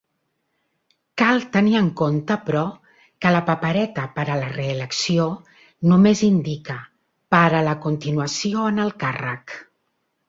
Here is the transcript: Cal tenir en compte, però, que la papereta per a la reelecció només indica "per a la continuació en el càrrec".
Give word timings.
Cal 1.21 1.43
tenir 1.57 1.75
en 1.81 1.89
compte, 1.99 2.37
però, 2.47 2.63
que 3.25 3.33
la 3.35 3.43
papereta 3.51 4.07
per 4.15 4.25
a 4.29 4.37
la 4.45 4.49
reelecció 4.55 5.29
només 5.93 6.25
indica 6.29 6.79
"per 7.37 7.45
a 7.61 7.65
la 7.71 7.79
continuació 7.89 8.69
en 8.75 8.87
el 8.87 8.95
càrrec". 9.05 9.59